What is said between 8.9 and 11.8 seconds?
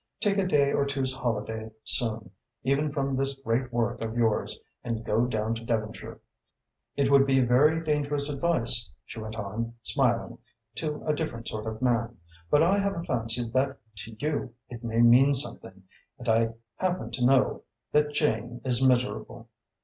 she went on, smiling, "to a different sort